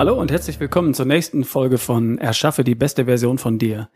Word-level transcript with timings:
Hallo 0.00 0.18
und 0.18 0.30
herzlich 0.30 0.58
willkommen 0.58 0.94
zur 0.94 1.04
nächsten 1.04 1.44
Folge 1.44 1.76
von 1.76 2.16
Erschaffe 2.16 2.64
die 2.64 2.74
beste 2.74 3.04
Version 3.04 3.36
von 3.36 3.58
dir. 3.58 3.90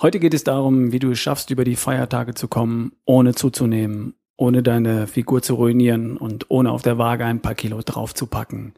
Heute 0.00 0.18
geht 0.18 0.32
es 0.32 0.44
darum, 0.44 0.92
wie 0.92 0.98
du 0.98 1.10
es 1.10 1.18
schaffst, 1.18 1.50
über 1.50 1.62
die 1.62 1.76
Feiertage 1.76 2.32
zu 2.32 2.48
kommen, 2.48 2.92
ohne 3.04 3.34
zuzunehmen, 3.34 4.14
ohne 4.38 4.62
deine 4.62 5.06
Figur 5.06 5.42
zu 5.42 5.56
ruinieren 5.56 6.16
und 6.16 6.46
ohne 6.48 6.72
auf 6.72 6.80
der 6.80 6.96
Waage 6.96 7.26
ein 7.26 7.42
paar 7.42 7.54
Kilo 7.54 7.82
draufzupacken. 7.84 8.72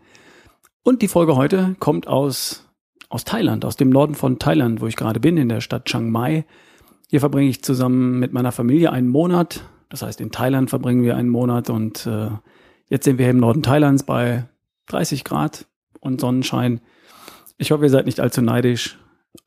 Und 0.82 1.02
die 1.02 1.06
Folge 1.06 1.36
heute 1.36 1.76
kommt 1.78 2.08
aus, 2.08 2.68
aus 3.08 3.22
Thailand, 3.22 3.64
aus 3.64 3.76
dem 3.76 3.90
Norden 3.90 4.16
von 4.16 4.40
Thailand, 4.40 4.80
wo 4.80 4.88
ich 4.88 4.96
gerade 4.96 5.20
bin, 5.20 5.36
in 5.36 5.48
der 5.48 5.60
Stadt 5.60 5.84
Chiang 5.84 6.10
Mai. 6.10 6.44
Hier 7.08 7.20
verbringe 7.20 7.50
ich 7.50 7.62
zusammen 7.62 8.18
mit 8.18 8.32
meiner 8.32 8.50
Familie 8.50 8.90
einen 8.90 9.10
Monat. 9.10 9.62
Das 9.90 10.02
heißt, 10.02 10.20
in 10.20 10.32
Thailand 10.32 10.70
verbringen 10.70 11.04
wir 11.04 11.16
einen 11.16 11.28
Monat 11.28 11.70
und 11.70 12.04
äh, 12.04 12.30
jetzt 12.88 13.04
sind 13.04 13.18
wir 13.18 13.30
im 13.30 13.38
Norden 13.38 13.62
Thailands 13.62 14.02
bei 14.02 14.48
30 14.88 15.22
Grad 15.22 15.68
und 16.02 16.20
Sonnenschein. 16.20 16.80
Ich 17.56 17.70
hoffe, 17.70 17.84
ihr 17.84 17.90
seid 17.90 18.06
nicht 18.06 18.20
allzu 18.20 18.42
neidisch. 18.42 18.98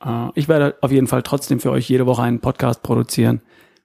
Äh, 0.04 0.30
ich 0.34 0.48
werde 0.48 0.76
auf 0.82 0.92
jeden 0.92 1.08
Fall 1.08 1.22
trotzdem 1.22 1.60
für 1.60 1.72
euch 1.72 1.88
jede 1.88 2.08
Woche 2.08 2.24
einen 2.24 2.40
Podcast 2.40 2.82
produzieren 2.82 3.42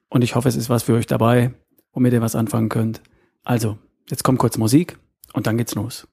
und 0.09 0.23
ich 0.23 0.35
hoffe, 0.35 0.49
es 0.49 0.55
ist 0.55 0.69
was 0.69 0.83
für 0.83 0.93
euch 0.93 1.05
dabei, 1.05 1.53
womit 1.93 2.13
ihr 2.13 2.21
was 2.21 2.35
anfangen 2.35 2.69
könnt. 2.69 3.01
Also, 3.43 3.77
jetzt 4.09 4.23
kommt 4.23 4.39
kurz 4.39 4.57
Musik 4.57 4.97
und 5.33 5.47
dann 5.47 5.57
geht's 5.57 5.75
los. 5.75 6.07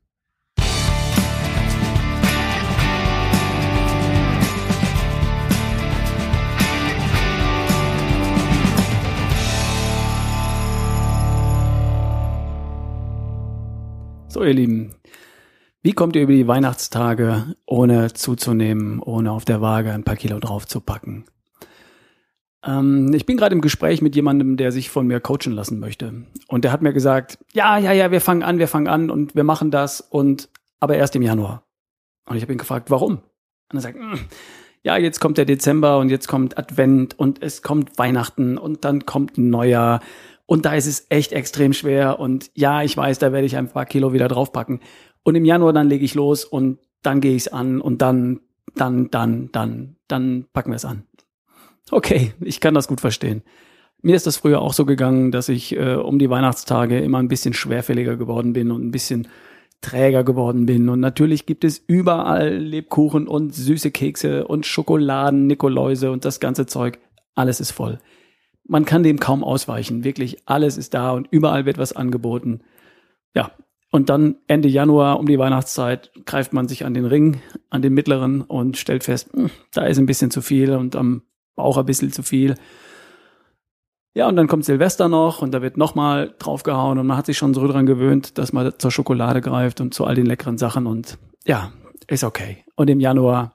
So, 14.29 14.45
ihr 14.45 14.55
Lieben, 14.55 14.95
wie 15.89 15.95
kommt 15.95 16.17
ihr 16.17 16.25
über 16.25 16.35
die 16.35 16.47
Weihnachtstage, 16.47 17.57
ohne 17.65 18.13
zuzunehmen, 18.13 19.01
ohne 19.01 19.33
auf 19.33 19.47
der 19.47 19.63
Waage 19.63 19.91
ein 19.91 20.05
paar 20.05 20.17
Kilo 20.17 20.39
draufzupacken? 20.39 21.25
Ähm, 22.63 23.15
ich 23.15 23.25
bin 23.25 23.39
gerade 23.39 23.55
im 23.55 23.63
Gespräch 23.63 24.03
mit 24.03 24.15
jemandem, 24.15 24.59
der 24.59 24.71
sich 24.71 24.91
von 24.91 25.07
mir 25.07 25.19
coachen 25.19 25.53
lassen 25.53 25.81
möchte. 25.81 26.27
Und 26.47 26.65
der 26.65 26.73
hat 26.73 26.83
mir 26.83 26.93
gesagt, 26.93 27.39
ja, 27.55 27.79
ja, 27.79 27.93
ja, 27.93 28.11
wir 28.11 28.21
fangen 28.21 28.43
an, 28.43 28.59
wir 28.59 28.69
fangen 28.69 28.87
an 28.87 29.09
und 29.09 29.35
wir 29.35 29.45
machen 29.45 29.71
das 29.71 30.03
und 30.03 30.51
aber 30.79 30.99
erst 30.99 31.17
im 31.17 31.23
Januar. 31.23 31.63
Und 32.27 32.37
ich 32.37 32.43
habe 32.43 32.53
ihn 32.53 32.59
gefragt, 32.59 32.91
warum? 32.91 33.23
Und 33.73 33.79
er 33.79 33.81
sagt, 33.81 33.97
hm, 33.97 34.19
ja, 34.83 34.99
jetzt 34.99 35.21
kommt 35.21 35.39
der 35.39 35.47
Dezember 35.47 36.01
und 36.01 36.11
jetzt 36.11 36.29
kommt 36.29 36.59
Advent 36.59 37.19
und 37.19 37.43
es 37.43 37.63
kommt 37.63 37.97
Weihnachten 37.97 38.59
und 38.59 38.85
dann 38.85 39.07
kommt 39.07 39.39
Neujahr 39.39 40.01
und 40.51 40.65
da 40.65 40.75
ist 40.75 40.87
es 40.87 41.05
echt 41.11 41.33
extrem 41.33 41.75
schwer 41.75 42.19
und 42.19 42.51
ja, 42.55 42.83
ich 42.83 42.97
weiß, 42.97 43.19
da 43.19 43.33
werde 43.33 43.47
ich 43.47 43.59
ein 43.59 43.69
paar 43.69 43.85
Kilo 43.85 44.15
wieder 44.15 44.29
draufpacken. 44.29 44.81
Und 45.29 45.35
im 45.35 45.45
Januar 45.45 45.75
dann 45.75 45.91
lege 45.91 46.07
ich 46.07 46.15
los 46.15 46.47
und 46.47 46.79
dann 47.03 47.21
gehe 47.21 47.37
ich 47.37 47.43
es 47.43 47.49
an 47.49 47.83
und 47.83 48.01
dann, 48.01 48.41
dann, 48.75 49.11
dann, 49.11 49.53
dann, 49.53 49.97
dann 50.09 50.47
packen 50.55 50.71
wir 50.71 50.77
es 50.77 50.87
an. 50.87 51.03
Okay, 51.91 52.33
ich 52.41 52.63
kann 52.63 52.73
das 52.73 52.89
gut 52.89 53.03
verstehen. 53.03 53.43
Mir 54.01 54.17
ist 54.17 54.27
das 54.27 54.39
früher 54.39 54.63
auch 54.63 54.73
so 54.73 54.87
gegangen, 54.87 55.31
dass 55.31 55.51
ich 55.51 55.77
äh, 55.77 55.97
um 55.97 56.19
die 56.19 56.31
Weihnachtstage 56.31 57.01
immer 57.01 57.19
ein 57.19 57.29
bisschen 57.29 57.53
schwerfälliger 57.53 58.17
geworden 58.17 58.55
bin 58.55 58.71
und 58.71 58.83
ein 58.83 58.91
bisschen 58.91 59.29
träger 59.83 60.25
geworden 60.25 60.65
bin. 60.65 60.89
Und 60.89 61.01
natürlich 61.01 61.45
gibt 61.45 61.65
es 61.65 61.77
überall 61.77 62.57
Lebkuchen 62.57 63.29
und 63.29 63.55
süße 63.55 63.91
Kekse 63.91 64.47
und 64.47 64.65
Schokoladen, 64.65 65.47
Nikoläuse 65.47 66.11
und 66.11 66.25
das 66.25 66.41
ganze 66.41 66.65
Zeug. 66.65 67.01
Alles 67.35 67.61
ist 67.61 67.73
voll. 67.73 67.99
Man 68.67 68.87
kann 68.87 69.03
dem 69.03 69.21
kaum 69.21 69.45
ausweichen. 69.45 70.05
Wirklich 70.05 70.39
alles 70.47 70.79
ist 70.79 70.95
da 70.95 71.13
und 71.13 71.29
überall 71.31 71.67
wird 71.67 71.77
was 71.77 71.93
angeboten. 71.93 72.63
Ja, 73.35 73.51
und 73.91 74.11
dann 74.11 74.37
Ende 74.47 74.69
Januar 74.69 75.19
um 75.19 75.27
die 75.27 75.39
Weihnachtszeit 75.39 76.11
greift 76.27 76.53
man 76.53 76.69
sich 76.69 76.85
an 76.85 76.95
den 76.95 77.07
Ring, 77.07 77.41
an 77.71 77.81
den 77.81 77.95
mittleren 77.95 78.43
und 78.43 78.77
stellt 78.77 79.05
fest, 79.05 79.31
hm, 79.33 79.51
da 79.73 79.85
ist 79.85 79.99
ein 79.99 80.07
bisschen 80.07 80.31
zu 80.31 80.43
viel 80.43 80.73
und 80.73 80.95
am 80.95 81.23
Bauch 81.55 81.79
ein 81.79 81.87
bisschen 81.87 82.13
zu 82.13 82.23
viel. 82.23 82.55
Ja, 84.15 84.29
und 84.29 84.37
dann 84.37 84.47
kommt 84.47 84.65
Silvester 84.65 85.09
noch 85.09 85.43
und 85.43 85.53
da 85.53 85.63
wird 85.63 85.77
nochmal 85.77 86.35
draufgehauen 86.39 86.99
und 86.99 87.07
man 87.07 87.17
hat 87.17 87.27
sich 87.27 87.39
schon 87.39 87.55
so 87.55 87.67
dran 87.67 87.87
gewöhnt, 87.87 88.37
dass 88.37 88.53
man 88.53 88.73
zur 88.79 88.91
Schokolade 88.91 89.41
greift 89.41 89.81
und 89.81 89.95
zu 89.95 90.05
all 90.05 90.15
den 90.15 90.27
leckeren 90.27 90.59
Sachen 90.59 90.87
und 90.87 91.19
ja, 91.47 91.73
ist 92.09 92.25
okay. 92.25 92.65
Und 92.75 92.91
im 92.91 93.01
Januar, 93.01 93.55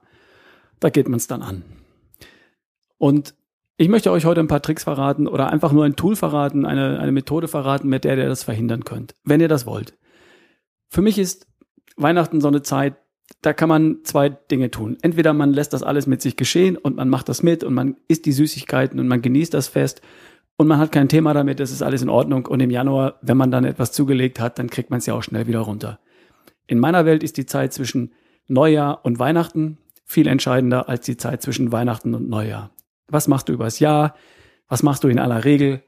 da 0.80 0.90
geht 0.90 1.10
man 1.10 1.18
es 1.18 1.28
dann 1.28 1.42
an. 1.42 1.64
Und 2.98 3.36
ich 3.78 3.90
möchte 3.90 4.12
euch 4.12 4.26
heute 4.26 4.40
ein 4.40 4.48
paar 4.48 4.62
Tricks 4.62 4.84
verraten 4.84 5.28
oder 5.28 5.52
einfach 5.52 5.74
nur 5.74 5.84
ein 5.84 5.96
Tool 5.96 6.16
verraten, 6.16 6.66
eine, 6.66 7.00
eine 7.00 7.12
Methode 7.12 7.48
verraten, 7.48 7.90
mit 7.90 8.04
der 8.04 8.18
ihr 8.18 8.30
das 8.30 8.44
verhindern 8.44 8.86
könnt, 8.86 9.16
wenn 9.24 9.42
ihr 9.42 9.48
das 9.48 9.66
wollt. 9.66 9.94
Für 10.94 11.02
mich 11.02 11.18
ist 11.18 11.48
Weihnachten 11.98 12.40
so 12.40 12.50
eine 12.50 12.62
Zeit, 12.62 12.98
da 13.42 13.52
kann 13.52 13.68
man 13.68 14.02
zwei 14.04 14.30
Dinge 14.30 14.70
tun. 14.70 14.96
Entweder 15.02 15.34
man 15.34 15.52
lässt 15.52 15.74
das 15.74 15.82
alles 15.82 16.06
mit 16.06 16.22
sich 16.22 16.36
geschehen 16.36 16.78
und 16.78 16.96
man 16.96 17.10
macht 17.10 17.30
das 17.30 17.42
mit 17.42 17.64
und 17.64 17.74
man 17.74 17.98
isst 18.08 18.28
die 18.28 18.32
Süßigkeiten 18.32 19.00
und 19.00 19.08
man 19.08 19.24
genießt 19.24 19.56
das 19.56 19.68
Fest 19.68 20.04
und 20.56 20.68
man 20.68 20.78
hat 20.78 20.92
kein 20.92 21.10
Thema 21.10 21.34
damit, 21.34 21.60
es 21.60 21.72
ist 21.72 21.82
alles 21.82 22.04
in 22.04 22.10
Ordnung 22.10 22.46
und 22.46 22.60
im 22.60 22.70
Januar, 22.70 23.18
wenn 23.24 23.38
man 23.38 23.50
dann 23.50 23.66
etwas 23.66 23.92
zugelegt 23.92 24.40
hat, 24.40 24.60
dann 24.60 24.70
kriegt 24.70 24.92
man 24.92 25.00
es 25.00 25.08
ja 25.08 25.16
auch 25.16 25.24
schnell 25.24 25.48
wieder 25.48 25.62
runter. 25.62 26.00
In 26.68 26.78
meiner 26.78 27.08
Welt 27.08 27.24
ist 27.24 27.38
die 27.38 27.48
Zeit 27.48 27.74
zwischen 27.74 28.14
Neujahr 28.48 29.04
und 29.04 29.18
Weihnachten 29.18 29.80
viel 30.06 30.28
entscheidender 30.28 30.90
als 30.90 31.08
die 31.08 31.18
Zeit 31.18 31.42
zwischen 31.42 31.72
Weihnachten 31.72 32.14
und 32.14 32.30
Neujahr. 32.30 32.70
Was 33.08 33.28
machst 33.28 33.50
du 33.50 33.54
übers 33.54 33.80
Jahr? 33.80 34.14
Was 34.68 34.84
machst 34.84 35.04
du 35.04 35.08
in 35.08 35.18
aller 35.18 35.44
Regel? 35.44 35.82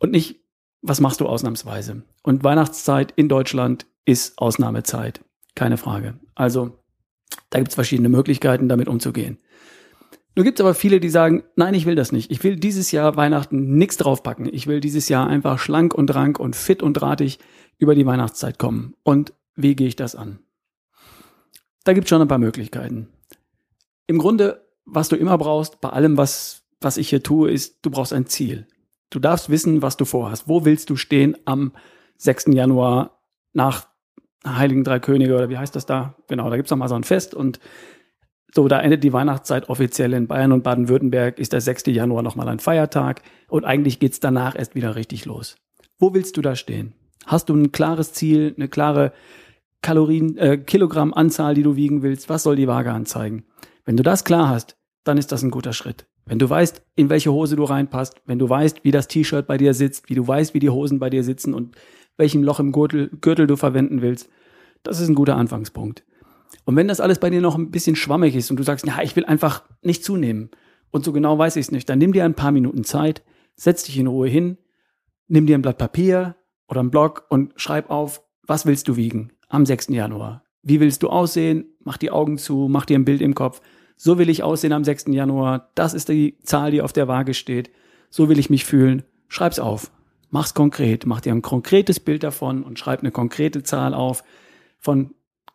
Und 0.00 0.10
nicht, 0.10 0.40
was 0.82 1.00
machst 1.00 1.20
du 1.20 1.26
ausnahmsweise? 1.26 2.02
Und 2.24 2.42
Weihnachtszeit 2.42 3.12
in 3.14 3.28
Deutschland 3.28 3.86
ist 4.04 4.38
Ausnahmezeit. 4.38 5.24
Keine 5.54 5.76
Frage. 5.76 6.18
Also, 6.34 6.78
da 7.50 7.58
gibt 7.58 7.70
es 7.70 7.74
verschiedene 7.74 8.08
Möglichkeiten, 8.08 8.68
damit 8.68 8.88
umzugehen. 8.88 9.38
Nun 10.36 10.44
gibt 10.44 10.60
es 10.60 10.64
aber 10.64 10.74
viele, 10.74 11.00
die 11.00 11.10
sagen, 11.10 11.42
nein, 11.56 11.74
ich 11.74 11.86
will 11.86 11.96
das 11.96 12.12
nicht. 12.12 12.30
Ich 12.30 12.42
will 12.44 12.56
dieses 12.56 12.92
Jahr 12.92 13.16
Weihnachten 13.16 13.76
nichts 13.76 13.96
draufpacken. 13.96 14.48
Ich 14.52 14.66
will 14.66 14.80
dieses 14.80 15.08
Jahr 15.08 15.26
einfach 15.26 15.58
schlank 15.58 15.92
und 15.92 16.14
rank 16.14 16.38
und 16.38 16.54
fit 16.54 16.82
und 16.82 16.94
drahtig 16.94 17.40
über 17.78 17.94
die 17.94 18.06
Weihnachtszeit 18.06 18.58
kommen. 18.58 18.94
Und 19.02 19.32
wie 19.56 19.74
gehe 19.74 19.88
ich 19.88 19.96
das 19.96 20.14
an? 20.14 20.38
Da 21.84 21.92
gibt 21.92 22.04
es 22.04 22.10
schon 22.10 22.22
ein 22.22 22.28
paar 22.28 22.38
Möglichkeiten. 22.38 23.08
Im 24.06 24.18
Grunde, 24.18 24.66
was 24.84 25.08
du 25.08 25.16
immer 25.16 25.36
brauchst, 25.36 25.80
bei 25.80 25.90
allem, 25.90 26.16
was, 26.16 26.62
was 26.80 26.96
ich 26.96 27.08
hier 27.08 27.22
tue, 27.22 27.50
ist, 27.50 27.78
du 27.82 27.90
brauchst 27.90 28.12
ein 28.12 28.26
Ziel. 28.26 28.66
Du 29.10 29.18
darfst 29.18 29.50
wissen, 29.50 29.82
was 29.82 29.96
du 29.96 30.04
vorhast. 30.04 30.48
Wo 30.48 30.64
willst 30.64 30.90
du 30.90 30.96
stehen 30.96 31.36
am 31.44 31.72
6. 32.18 32.46
Januar 32.52 33.20
nach 33.52 33.89
Heiligen 34.46 34.84
Drei 34.84 35.00
Könige 35.00 35.34
oder 35.34 35.48
wie 35.48 35.58
heißt 35.58 35.76
das 35.76 35.86
da? 35.86 36.14
Genau, 36.28 36.48
da 36.48 36.56
gibt's 36.56 36.70
noch 36.70 36.78
mal 36.78 36.88
so 36.88 36.94
ein 36.94 37.04
Fest 37.04 37.34
und 37.34 37.60
so, 38.52 38.66
da 38.66 38.80
endet 38.80 39.04
die 39.04 39.12
Weihnachtszeit 39.12 39.68
offiziell 39.68 40.12
in 40.12 40.26
Bayern 40.26 40.52
und 40.52 40.64
Baden-Württemberg, 40.64 41.38
ist 41.38 41.52
der 41.52 41.60
6. 41.60 41.84
Januar 41.86 42.22
nochmal 42.22 42.48
ein 42.48 42.58
Feiertag 42.58 43.22
und 43.48 43.64
eigentlich 43.64 44.00
geht's 44.00 44.18
danach 44.18 44.56
erst 44.56 44.74
wieder 44.74 44.96
richtig 44.96 45.24
los. 45.24 45.56
Wo 45.98 46.14
willst 46.14 46.36
du 46.36 46.42
da 46.42 46.56
stehen? 46.56 46.94
Hast 47.26 47.48
du 47.48 47.54
ein 47.54 47.70
klares 47.70 48.12
Ziel, 48.12 48.54
eine 48.56 48.68
klare 48.68 49.12
Kalorien, 49.82 50.36
äh, 50.36 50.58
Kilogrammanzahl, 50.58 51.54
die 51.54 51.62
du 51.62 51.76
wiegen 51.76 52.02
willst? 52.02 52.28
Was 52.28 52.42
soll 52.42 52.56
die 52.56 52.66
Waage 52.66 52.92
anzeigen? 52.92 53.44
Wenn 53.84 53.96
du 53.96 54.02
das 54.02 54.24
klar 54.24 54.48
hast, 54.48 54.76
dann 55.04 55.18
ist 55.18 55.32
das 55.32 55.42
ein 55.42 55.50
guter 55.50 55.72
Schritt. 55.72 56.06
Wenn 56.30 56.38
du 56.38 56.48
weißt, 56.48 56.80
in 56.94 57.10
welche 57.10 57.32
Hose 57.32 57.56
du 57.56 57.64
reinpasst, 57.64 58.22
wenn 58.24 58.38
du 58.38 58.48
weißt, 58.48 58.84
wie 58.84 58.92
das 58.92 59.08
T-Shirt 59.08 59.48
bei 59.48 59.58
dir 59.58 59.74
sitzt, 59.74 60.08
wie 60.08 60.14
du 60.14 60.28
weißt, 60.28 60.54
wie 60.54 60.60
die 60.60 60.70
Hosen 60.70 61.00
bei 61.00 61.10
dir 61.10 61.24
sitzen 61.24 61.54
und 61.54 61.74
welchem 62.16 62.44
Loch 62.44 62.60
im 62.60 62.70
Gürtel, 62.70 63.10
Gürtel 63.20 63.48
du 63.48 63.56
verwenden 63.56 64.00
willst. 64.00 64.28
Das 64.84 65.00
ist 65.00 65.08
ein 65.08 65.16
guter 65.16 65.34
Anfangspunkt. 65.34 66.04
Und 66.64 66.76
wenn 66.76 66.86
das 66.86 67.00
alles 67.00 67.18
bei 67.18 67.30
dir 67.30 67.40
noch 67.40 67.58
ein 67.58 67.72
bisschen 67.72 67.96
schwammig 67.96 68.36
ist 68.36 68.48
und 68.48 68.58
du 68.58 68.62
sagst, 68.62 68.86
ja, 68.86 69.02
ich 69.02 69.16
will 69.16 69.24
einfach 69.24 69.64
nicht 69.82 70.04
zunehmen 70.04 70.50
und 70.92 71.04
so 71.04 71.12
genau 71.12 71.36
weiß 71.36 71.56
ich 71.56 71.66
es 71.66 71.72
nicht, 71.72 71.88
dann 71.88 71.98
nimm 71.98 72.12
dir 72.12 72.24
ein 72.24 72.34
paar 72.34 72.52
Minuten 72.52 72.84
Zeit, 72.84 73.24
setz 73.56 73.82
dich 73.82 73.98
in 73.98 74.06
Ruhe 74.06 74.28
hin, 74.28 74.56
nimm 75.26 75.46
dir 75.46 75.58
ein 75.58 75.62
Blatt 75.62 75.78
Papier 75.78 76.36
oder 76.68 76.78
einen 76.78 76.92
Block 76.92 77.24
und 77.28 77.54
schreib 77.56 77.90
auf, 77.90 78.22
was 78.46 78.66
willst 78.66 78.86
du 78.86 78.94
wiegen 78.94 79.32
am 79.48 79.66
6. 79.66 79.88
Januar? 79.88 80.44
Wie 80.62 80.78
willst 80.78 81.02
du 81.02 81.08
aussehen? 81.08 81.74
Mach 81.82 81.96
die 81.96 82.12
Augen 82.12 82.38
zu, 82.38 82.68
mach 82.70 82.86
dir 82.86 83.00
ein 83.00 83.04
Bild 83.04 83.20
im 83.20 83.34
Kopf. 83.34 83.60
So 84.02 84.16
will 84.16 84.30
ich 84.30 84.42
aussehen 84.42 84.72
am 84.72 84.82
6. 84.82 85.08
Januar. 85.08 85.68
Das 85.74 85.92
ist 85.92 86.08
die 86.08 86.38
Zahl, 86.42 86.70
die 86.70 86.80
auf 86.80 86.94
der 86.94 87.06
Waage 87.06 87.34
steht. 87.34 87.70
So 88.08 88.30
will 88.30 88.38
ich 88.38 88.48
mich 88.48 88.64
fühlen. 88.64 89.02
Schreib's 89.28 89.58
auf. 89.58 89.90
Mach's 90.30 90.54
konkret, 90.54 91.04
mach 91.04 91.20
dir 91.20 91.34
ein 91.34 91.42
konkretes 91.42 92.00
Bild 92.00 92.22
davon 92.22 92.62
und 92.62 92.78
schreib 92.78 93.00
eine 93.00 93.10
konkrete 93.10 93.62
Zahl 93.62 93.92
auf 93.92 94.24
von 94.78 95.10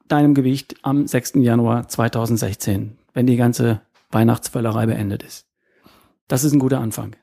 deinem 0.08 0.36
Gewicht 0.36 0.76
am 0.84 1.08
6. 1.08 1.38
Januar 1.38 1.88
2016, 1.88 3.00
wenn 3.16 3.26
die 3.26 3.36
ganze 3.36 3.82
Weihnachtsvöllerei 4.12 4.86
beendet 4.86 5.24
ist. 5.24 5.48
Das 6.28 6.44
ist 6.44 6.54
ein 6.54 6.60
guter 6.60 6.82
Anfang. 6.82 7.16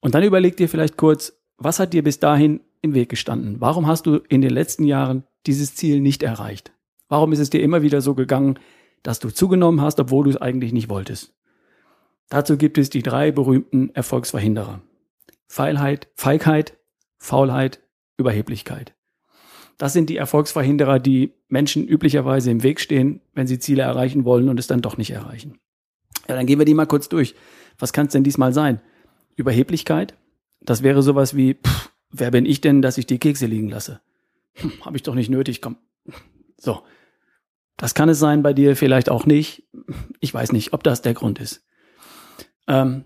Und 0.00 0.14
dann 0.14 0.24
überleg 0.24 0.58
dir 0.58 0.68
vielleicht 0.68 0.98
kurz, 0.98 1.32
was 1.56 1.80
hat 1.80 1.94
dir 1.94 2.02
bis 2.02 2.18
dahin 2.18 2.60
im 2.82 2.92
Weg 2.92 3.08
gestanden? 3.08 3.62
Warum 3.62 3.86
hast 3.86 4.04
du 4.04 4.16
in 4.28 4.42
den 4.42 4.50
letzten 4.50 4.84
Jahren 4.84 5.24
dieses 5.46 5.74
Ziel 5.74 6.02
nicht 6.02 6.22
erreicht? 6.22 6.70
Warum 7.08 7.32
ist 7.32 7.38
es 7.38 7.48
dir 7.48 7.62
immer 7.62 7.80
wieder 7.80 8.02
so 8.02 8.14
gegangen, 8.14 8.58
dass 9.02 9.18
du 9.18 9.30
zugenommen 9.30 9.80
hast, 9.80 10.00
obwohl 10.00 10.24
du 10.24 10.30
es 10.30 10.36
eigentlich 10.36 10.72
nicht 10.72 10.88
wolltest? 10.88 11.34
Dazu 12.28 12.56
gibt 12.56 12.78
es 12.78 12.90
die 12.90 13.02
drei 13.02 13.30
berühmten 13.30 13.90
Erfolgsverhinderer. 13.94 14.82
Feilheit, 15.46 16.08
Feigheit, 16.14 16.76
Faulheit, 17.18 17.80
Überheblichkeit. 18.18 18.94
Das 19.78 19.92
sind 19.92 20.10
die 20.10 20.16
Erfolgsverhinderer, 20.16 20.98
die 20.98 21.32
Menschen 21.48 21.86
üblicherweise 21.86 22.50
im 22.50 22.62
Weg 22.62 22.80
stehen, 22.80 23.20
wenn 23.34 23.46
sie 23.46 23.58
Ziele 23.58 23.82
erreichen 23.82 24.24
wollen 24.24 24.48
und 24.48 24.58
es 24.58 24.66
dann 24.66 24.82
doch 24.82 24.96
nicht 24.96 25.10
erreichen. 25.10 25.58
Ja, 26.28 26.34
dann 26.34 26.46
gehen 26.46 26.58
wir 26.58 26.66
die 26.66 26.74
mal 26.74 26.86
kurz 26.86 27.08
durch. 27.08 27.34
Was 27.78 27.92
kann 27.92 28.06
es 28.06 28.12
denn 28.12 28.24
diesmal 28.24 28.52
sein? 28.52 28.80
Überheblichkeit? 29.36 30.16
Das 30.60 30.82
wäre 30.82 31.02
sowas 31.02 31.36
wie, 31.36 31.54
pff, 31.54 31.92
wer 32.10 32.32
bin 32.32 32.44
ich 32.44 32.60
denn, 32.60 32.82
dass 32.82 32.98
ich 32.98 33.06
die 33.06 33.18
Kekse 33.18 33.46
liegen 33.46 33.68
lasse? 33.68 34.00
Hm, 34.54 34.72
Habe 34.84 34.96
ich 34.96 35.04
doch 35.04 35.14
nicht 35.14 35.30
nötig, 35.30 35.62
komm. 35.62 35.76
So. 36.58 36.82
Das 37.78 37.94
kann 37.94 38.08
es 38.08 38.18
sein 38.18 38.42
bei 38.42 38.52
dir, 38.52 38.76
vielleicht 38.76 39.08
auch 39.08 39.24
nicht. 39.24 39.62
Ich 40.20 40.34
weiß 40.34 40.52
nicht, 40.52 40.72
ob 40.74 40.82
das 40.82 41.00
der 41.00 41.14
Grund 41.14 41.38
ist. 41.38 41.64
Ähm, 42.66 43.04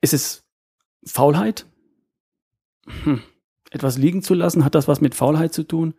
ist 0.00 0.12
es 0.12 0.44
Faulheit? 1.06 1.66
Hm. 3.04 3.22
Etwas 3.70 3.96
liegen 3.96 4.22
zu 4.22 4.34
lassen, 4.34 4.64
hat 4.64 4.74
das 4.74 4.88
was 4.88 5.00
mit 5.00 5.14
Faulheit 5.14 5.54
zu 5.54 5.62
tun? 5.62 5.94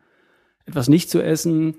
Etwas 0.65 0.89
nicht 0.89 1.09
zu 1.09 1.23
essen? 1.23 1.77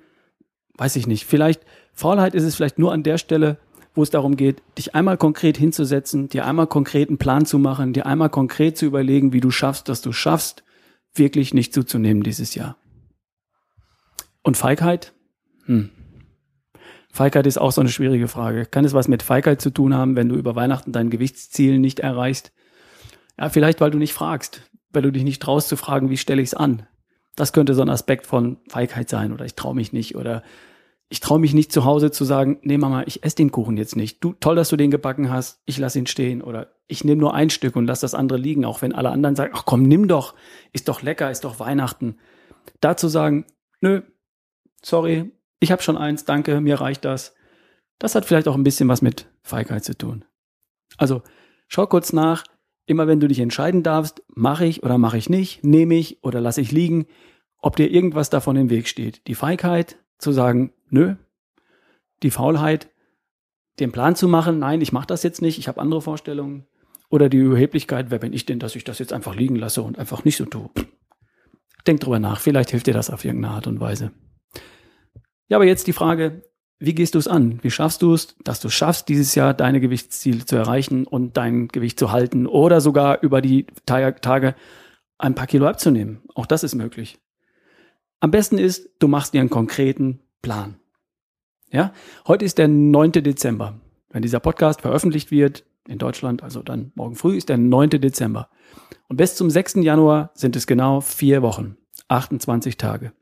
Weiß 0.79 0.97
ich 0.97 1.07
nicht. 1.07 1.27
Vielleicht, 1.27 1.63
Faulheit 1.93 2.35
ist 2.35 2.45
es 2.45 2.55
vielleicht 2.57 2.79
nur 2.79 2.93
an 2.93 3.03
der 3.03 3.19
Stelle, 3.19 3.59
wo 3.95 4.03
es 4.03 4.09
darum 4.09 4.37
geht, 4.37 4.63
dich 4.79 4.95
einmal 4.95 5.19
konkret 5.19 5.59
hinzusetzen, 5.59 6.31
dir 6.31 6.47
einmal 6.47 6.69
konkret 6.69 7.09
einen 7.09 7.19
Plan 7.19 7.45
zu 7.45 7.59
machen, 7.59 7.93
dir 7.93 8.07
einmal 8.07 8.31
konkret 8.31 8.79
zu 8.79 8.87
überlegen, 8.87 9.35
wie 9.35 9.41
du 9.41 9.51
schaffst, 9.51 9.91
dass 9.91 10.01
du 10.01 10.13
schaffst, 10.13 10.65
wirklich 11.13 11.53
nicht 11.53 11.75
zuzunehmen 11.75 12.23
dieses 12.23 12.55
Jahr. 12.55 12.79
Und 14.43 14.57
Feigheit? 14.57 15.13
Hm. 15.67 15.91
Feigheit 17.13 17.47
ist 17.47 17.59
auch 17.59 17.73
so 17.73 17.81
eine 17.81 17.91
schwierige 17.91 18.29
Frage. 18.29 18.67
Kann 18.67 18.85
es 18.85 18.95
was 18.95 19.09
mit 19.09 19.23
Feigheit 19.23 19.61
zu 19.61 19.71
tun 19.71 19.95
haben, 19.95 20.17
wenn 20.17 20.29
du 20.29 20.37
über 20.37 20.55
Weihnachten 20.55 20.93
dein 20.93 21.11
Gewichtsziel 21.11 21.79
nicht 21.79 22.01
erreichst? 22.01 22.53
Ja, 23.39 23.49
vielleicht, 23.49 23.81
weil 23.81 23.91
du 23.91 23.99
nicht 23.99 24.13
fragst, 24.13 24.63
weil 24.91 25.03
du 25.03 25.11
dich 25.11 25.25
nicht 25.25 25.43
traust 25.43 25.69
zu 25.69 25.77
fragen, 25.77 26.11
wie 26.11 26.17
stelle 26.17 26.43
ich 26.43 26.51
es 26.51 26.55
an? 26.55 26.87
Das 27.37 27.53
könnte 27.53 27.75
so 27.75 27.83
ein 27.83 27.89
Aspekt 27.89 28.27
von 28.27 28.59
Feigheit 28.69 29.09
sein 29.09 29.33
oder 29.33 29.45
ich 29.45 29.55
traue 29.55 29.75
mich 29.75 29.93
nicht 29.93 30.15
oder 30.15 30.43
ich 31.09 31.19
traue 31.19 31.41
mich 31.41 31.55
nicht 31.55 31.73
zu 31.73 31.85
Hause 31.85 32.13
zu 32.13 32.25
sagen, 32.25 32.59
nee 32.63 32.79
Mama, 32.79 33.03
ich 33.07 33.25
esse 33.25 33.37
den 33.37 33.51
Kuchen 33.51 33.77
jetzt 33.77 33.97
nicht. 33.97 34.23
Du, 34.23 34.33
toll, 34.35 34.55
dass 34.55 34.69
du 34.69 34.77
den 34.77 34.93
gebacken 34.93 35.31
hast, 35.31 35.61
ich 35.67 35.77
lass 35.79 35.97
ihn 35.97 36.07
stehen. 36.07 36.41
Oder 36.41 36.69
ich 36.87 37.03
nehme 37.03 37.21
nur 37.21 37.35
ein 37.35 37.51
Stück 37.51 37.75
und 37.75 37.87
lass 37.87 38.01
das 38.01 38.15
andere 38.15 38.39
liegen, 38.39 38.65
auch 38.65 38.81
wenn 38.81 38.95
alle 38.95 39.11
anderen 39.11 39.35
sagen, 39.35 39.53
ach 39.55 39.65
komm, 39.65 39.83
nimm 39.83 40.07
doch, 40.07 40.35
ist 40.73 40.89
doch 40.89 41.03
lecker, 41.03 41.31
ist 41.31 41.43
doch 41.43 41.59
Weihnachten. 41.59 42.19
Dazu 42.81 43.09
sagen, 43.09 43.45
nö, 43.81 44.03
sorry, 44.83 45.33
ich 45.61 45.71
habe 45.71 45.83
schon 45.83 45.97
eins, 45.97 46.25
danke, 46.25 46.61
mir 46.61 46.81
reicht 46.81 47.05
das. 47.05 47.35
Das 47.99 48.15
hat 48.15 48.25
vielleicht 48.25 48.49
auch 48.49 48.57
ein 48.57 48.65
bisschen 48.65 48.89
was 48.89 49.03
mit 49.03 49.29
Feigheit 49.43 49.85
zu 49.85 49.97
tun. 49.97 50.25
Also 50.97 51.23
schau 51.69 51.87
kurz 51.87 52.13
nach, 52.13 52.45
immer 52.87 53.07
wenn 53.07 53.21
du 53.21 53.29
dich 53.29 53.39
entscheiden 53.39 53.83
darfst, 53.83 54.23
mache 54.35 54.65
ich 54.65 54.83
oder 54.83 54.99
mache 54.99 55.19
ich 55.19 55.29
nicht, 55.29 55.63
nehme 55.63 55.95
ich 55.95 56.25
oder 56.25 56.41
lasse 56.41 56.63
ich 56.63 56.73
liegen, 56.73 57.07
ob 57.59 57.77
dir 57.77 57.91
irgendwas 57.91 58.31
davon 58.31 58.57
im 58.57 58.71
Weg 58.71 58.89
steht. 58.89 59.27
Die 59.27 59.35
Feigheit 59.35 59.99
zu 60.19 60.33
sagen, 60.33 60.73
nö, 60.89 61.15
die 62.23 62.31
Faulheit, 62.31 62.91
den 63.79 63.93
Plan 63.93 64.17
zu 64.17 64.29
machen, 64.29 64.59
nein, 64.59 64.81
ich 64.81 64.93
mache 64.93 65.07
das 65.07 65.23
jetzt 65.23 65.43
nicht, 65.43 65.59
ich 65.59 65.69
habe 65.69 65.81
andere 65.81 66.03
Vorstellungen. 66.03 66.67
Oder 67.11 67.29
die 67.29 67.39
Überheblichkeit, 67.39 68.11
wer 68.11 68.19
bin 68.19 68.33
ich 68.33 68.47
denn, 68.47 68.61
dass 68.61 68.77
ich 68.77 68.85
das 68.85 68.99
jetzt 68.99 69.13
einfach 69.13 69.35
liegen 69.35 69.57
lasse 69.57 69.83
und 69.83 69.99
einfach 69.99 70.25
nicht 70.25 70.37
so 70.37 70.45
tue. 70.45 70.71
Denk 71.87 72.01
drüber 72.01 72.19
nach, 72.19 72.41
vielleicht 72.41 72.71
hilft 72.71 72.87
dir 72.87 72.95
das 72.95 73.11
auf 73.11 73.25
irgendeine 73.25 73.55
Art 73.55 73.67
und 73.67 73.81
Weise. 73.81 74.13
Ja, 75.51 75.57
aber 75.57 75.67
jetzt 75.67 75.89
die 75.89 75.93
Frage, 75.93 76.45
wie 76.79 76.95
gehst 76.95 77.15
du 77.15 77.19
es 77.19 77.27
an? 77.27 77.59
Wie 77.63 77.73
schaffst 77.73 78.03
du 78.03 78.15
es, 78.15 78.37
dass 78.45 78.61
du 78.61 78.71
schaffst, 78.71 79.09
dieses 79.09 79.35
Jahr 79.35 79.53
deine 79.53 79.81
Gewichtsziele 79.81 80.47
zu 80.47 80.57
erreichen 80.57 81.07
und 81.07 81.37
dein 81.37 81.67
Gewicht 81.69 81.99
zu 81.99 82.13
halten 82.13 82.47
oder 82.47 82.81
sogar 82.81 83.21
über 83.23 83.43
die 83.43 83.67
Tage 83.85 84.55
ein 85.19 85.35
paar 85.35 85.49
Kilo 85.49 85.67
abzunehmen? 85.67 86.23
Auch 86.37 86.47
das 86.47 86.63
ist 86.63 86.77
möglich. 86.77 87.19
Am 88.21 88.31
besten 88.31 88.59
ist, 88.59 88.91
du 89.01 89.09
machst 89.09 89.35
dir 89.35 89.41
einen 89.41 89.51
konkreten 89.51 90.21
Plan. 90.41 90.77
Ja, 91.73 91.93
heute 92.29 92.45
ist 92.45 92.59
der 92.59 92.69
9. 92.69 93.13
Dezember. 93.13 93.81
Wenn 94.09 94.23
dieser 94.23 94.41
Podcast 94.41 94.83
veröffentlicht 94.83 95.33
wird 95.33 95.65
in 95.89 95.99
Deutschland, 95.99 96.45
also 96.45 96.63
dann 96.63 96.93
morgen 96.95 97.17
früh 97.17 97.37
ist 97.37 97.49
der 97.49 97.59
9. 97.59 97.91
Dezember. 97.91 98.51
Und 99.09 99.17
bis 99.17 99.35
zum 99.35 99.51
6. 99.51 99.77
Januar 99.77 100.31
sind 100.35 100.55
es 100.55 100.69
genau 100.69 101.01
vier 101.01 101.43
Wochen, 101.43 101.77
28 102.07 102.77
Tage. 102.77 103.13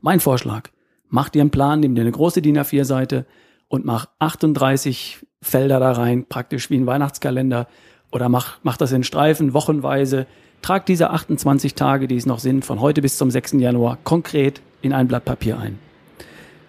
Mein 0.00 0.20
Vorschlag, 0.20 0.70
mach 1.12 1.28
dir 1.28 1.42
einen 1.42 1.50
Plan, 1.50 1.78
nimm 1.80 1.94
dir 1.94 2.00
eine 2.00 2.10
große 2.10 2.42
DIN 2.42 2.58
A4-Seite 2.58 3.26
und 3.68 3.84
mach 3.84 4.08
38 4.18 5.24
Felder 5.42 5.78
da 5.78 5.92
rein, 5.92 6.24
praktisch 6.26 6.70
wie 6.70 6.76
ein 6.76 6.86
Weihnachtskalender 6.86 7.68
oder 8.10 8.28
mach, 8.28 8.58
mach 8.62 8.78
das 8.78 8.92
in 8.92 9.04
Streifen, 9.04 9.54
wochenweise. 9.54 10.26
Trag 10.62 10.86
diese 10.86 11.10
28 11.10 11.74
Tage, 11.74 12.08
die 12.08 12.16
es 12.16 12.24
noch 12.24 12.38
sind, 12.38 12.64
von 12.64 12.80
heute 12.80 13.02
bis 13.02 13.18
zum 13.18 13.30
6. 13.30 13.52
Januar 13.52 13.98
konkret 14.04 14.62
in 14.80 14.92
ein 14.92 15.06
Blatt 15.06 15.24
Papier 15.24 15.58
ein. 15.58 15.78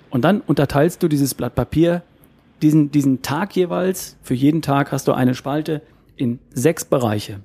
Und 0.10 0.24
dann 0.24 0.42
unterteilst 0.42 1.02
du 1.02 1.08
dieses 1.08 1.34
Blatt 1.34 1.56
Papier, 1.56 2.04
diesen, 2.62 2.92
diesen 2.92 3.22
Tag 3.22 3.56
jeweils, 3.56 4.18
für 4.24 4.34
jeden 4.34 4.62
Tag 4.62 4.92
hast 4.92 5.08
du 5.08 5.14
eine 5.14 5.36
Spalte 5.36 5.82
in 6.18 6.40
sechs 6.54 6.84
Bereiche. 6.84 7.40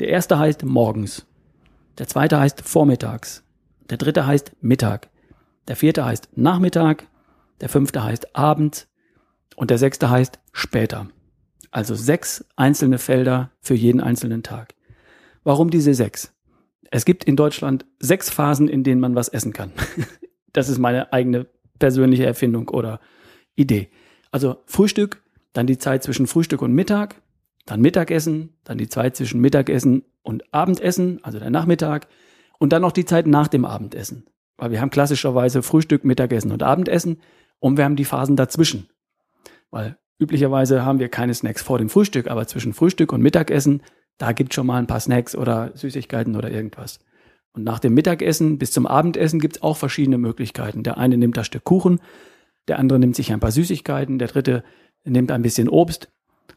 Der 0.00 0.08
erste 0.08 0.38
heißt 0.38 0.64
morgens. 0.64 1.24
Der 1.98 2.08
zweite 2.08 2.40
heißt 2.40 2.62
vormittags. 2.62 3.44
Der 3.90 3.98
dritte 3.98 4.26
heißt 4.26 4.52
Mittag. 4.60 5.11
Der 5.68 5.76
vierte 5.76 6.04
heißt 6.04 6.30
Nachmittag. 6.36 7.06
Der 7.60 7.68
fünfte 7.68 8.02
heißt 8.02 8.34
Abend. 8.36 8.88
Und 9.56 9.70
der 9.70 9.78
sechste 9.78 10.10
heißt 10.10 10.40
später. 10.52 11.08
Also 11.70 11.94
sechs 11.94 12.44
einzelne 12.56 12.98
Felder 12.98 13.50
für 13.60 13.74
jeden 13.74 14.00
einzelnen 14.00 14.42
Tag. 14.42 14.74
Warum 15.44 15.70
diese 15.70 15.94
sechs? 15.94 16.32
Es 16.90 17.04
gibt 17.04 17.24
in 17.24 17.36
Deutschland 17.36 17.86
sechs 17.98 18.28
Phasen, 18.28 18.68
in 18.68 18.84
denen 18.84 19.00
man 19.00 19.14
was 19.14 19.28
essen 19.28 19.52
kann. 19.52 19.72
Das 20.54 20.68
ist 20.68 20.76
meine 20.76 21.14
eigene 21.14 21.46
persönliche 21.78 22.26
Erfindung 22.26 22.68
oder 22.68 23.00
Idee. 23.54 23.88
Also 24.30 24.58
Frühstück, 24.66 25.22
dann 25.54 25.66
die 25.66 25.78
Zeit 25.78 26.02
zwischen 26.02 26.26
Frühstück 26.26 26.60
und 26.60 26.74
Mittag, 26.74 27.22
dann 27.64 27.80
Mittagessen, 27.80 28.50
dann 28.64 28.76
die 28.76 28.90
Zeit 28.90 29.16
zwischen 29.16 29.40
Mittagessen 29.40 30.04
und 30.22 30.44
Abendessen, 30.52 31.24
also 31.24 31.38
der 31.38 31.48
Nachmittag, 31.48 32.06
und 32.58 32.74
dann 32.74 32.82
noch 32.82 32.92
die 32.92 33.06
Zeit 33.06 33.26
nach 33.26 33.48
dem 33.48 33.64
Abendessen. 33.64 34.26
Weil 34.62 34.70
wir 34.70 34.80
haben 34.80 34.90
klassischerweise 34.90 35.60
Frühstück, 35.60 36.04
Mittagessen 36.04 36.52
und 36.52 36.62
Abendessen 36.62 37.20
und 37.58 37.76
wir 37.76 37.84
haben 37.84 37.96
die 37.96 38.04
Phasen 38.04 38.36
dazwischen. 38.36 38.88
Weil 39.72 39.98
üblicherweise 40.20 40.84
haben 40.84 41.00
wir 41.00 41.08
keine 41.08 41.34
Snacks 41.34 41.62
vor 41.62 41.78
dem 41.78 41.88
Frühstück, 41.88 42.30
aber 42.30 42.46
zwischen 42.46 42.72
Frühstück 42.72 43.12
und 43.12 43.22
Mittagessen, 43.22 43.82
da 44.18 44.30
gibt 44.30 44.54
schon 44.54 44.68
mal 44.68 44.78
ein 44.78 44.86
paar 44.86 45.00
Snacks 45.00 45.34
oder 45.34 45.72
Süßigkeiten 45.74 46.36
oder 46.36 46.48
irgendwas. 46.48 47.00
Und 47.52 47.64
nach 47.64 47.80
dem 47.80 47.92
Mittagessen 47.94 48.58
bis 48.58 48.70
zum 48.70 48.86
Abendessen 48.86 49.40
gibt's 49.40 49.62
auch 49.62 49.76
verschiedene 49.76 50.16
Möglichkeiten. 50.16 50.84
Der 50.84 50.96
eine 50.96 51.16
nimmt 51.16 51.36
das 51.36 51.48
Stück 51.48 51.64
Kuchen, 51.64 51.98
der 52.68 52.78
andere 52.78 53.00
nimmt 53.00 53.16
sich 53.16 53.32
ein 53.32 53.40
paar 53.40 53.50
Süßigkeiten, 53.50 54.20
der 54.20 54.28
dritte 54.28 54.62
nimmt 55.02 55.32
ein 55.32 55.42
bisschen 55.42 55.68
Obst. 55.68 56.08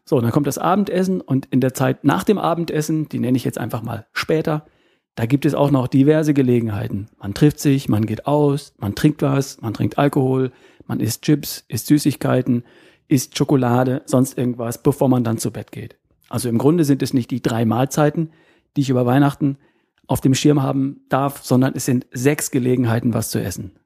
So, 0.03 0.21
dann 0.21 0.29
kommt 0.29 0.45
das 0.45 0.59
Abendessen 0.59 1.21
und 1.21 1.47
in 1.47 1.59
der 1.59 1.74
Zeit 1.74 2.03
nach 2.03 2.24
dem 2.24 2.38
Abendessen, 2.38 3.09
die 3.09 3.17
nenne 3.17 3.35
ich 3.35 3.45
jetzt 3.45 3.57
einfach 3.57 3.81
mal 3.81 4.05
später, 4.13 4.67
da 5.15 5.25
gibt 5.25 5.45
es 5.45 5.53
auch 5.53 5.72
noch 5.72 5.88
diverse 5.88 6.34
Gelegenheiten. 6.34 7.07
Man 7.19 7.34
trifft 7.34 7.60
sich, 7.60 7.88
man 7.88 8.05
geht 8.05 8.27
aus, 8.27 8.74
man 8.77 8.95
trinkt 8.95 9.22
was, 9.22 9.62
man 9.62 9.74
trinkt 9.74 9.98
Alkohol, 9.98 10.51
man 10.88 11.00
isst 11.00 11.24
Chips, 11.24 11.63
isst 11.69 11.88
Süßigkeiten, 11.88 12.63
isst 13.07 13.38
Schokolade, 13.38 14.01
sonst 14.05 14.38
irgendwas, 14.38 14.84
bevor 14.84 15.07
man 15.07 15.24
dann 15.24 15.38
zu 15.38 15.51
Bett 15.51 15.72
geht. 15.72 15.98
Also 16.27 16.50
im 16.50 16.57
Grunde 16.57 16.84
sind 16.84 17.01
es 17.01 17.13
nicht 17.13 17.31
die 17.31 17.41
drei 17.41 17.65
Mahlzeiten, 17.65 18.31
die 18.75 18.81
ich 18.81 18.89
über 18.89 19.05
Weihnachten 19.05 19.57
auf 20.07 20.22
dem 20.22 20.36
Schirm 20.36 20.62
haben 20.62 21.01
darf, 21.07 21.43
sondern 21.43 21.74
es 21.75 21.86
sind 21.86 22.05
sechs 22.12 22.51
Gelegenheiten, 22.51 23.13
was 23.13 23.29
zu 23.29 23.41
essen. 23.41 23.79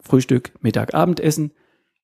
Frühstück, 0.00 0.52
Mittag, 0.60 0.94
Abendessen 0.94 1.52